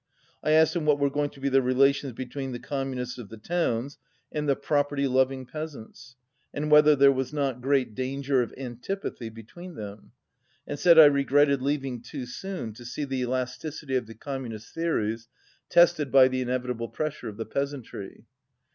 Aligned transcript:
I 0.43 0.49
asked 0.53 0.75
him 0.75 0.87
what 0.87 0.97
were 0.97 1.11
going 1.11 1.29
to 1.29 1.39
be 1.39 1.47
the 1.47 1.61
relations 1.61 2.13
between 2.13 2.53
the 2.53 2.59
Communists 2.59 3.19
of 3.19 3.29
the 3.29 3.37
towns 3.37 3.99
and 4.31 4.49
the 4.49 4.55
property 4.55 5.07
loving 5.07 5.45
peasants, 5.45 6.15
and 6.51 6.71
whether 6.71 6.95
there 6.95 7.11
was 7.11 7.31
not 7.31 7.61
great 7.61 7.93
danger 7.93 8.41
oi 8.43 8.49
antipathy 8.57 9.29
between 9.29 9.75
them, 9.75 10.13
and 10.65 10.79
said 10.79 10.97
I 10.97 11.05
re 11.05 11.23
gretted 11.23 11.61
leaving 11.61 12.01
too 12.01 12.25
soon 12.25 12.73
to 12.73 12.83
see 12.83 13.05
the 13.05 13.21
elasticity 13.21 13.95
of 13.95 14.07
228 14.07 14.07
the 14.19 14.25
Communist 14.25 14.73
theories 14.73 15.27
tested 15.69 16.11
by 16.11 16.27
the 16.27 16.41
inevitable 16.41 16.89
pressure 16.89 17.29
of 17.29 17.37
the 17.37 17.45
peasantry. 17.45 18.25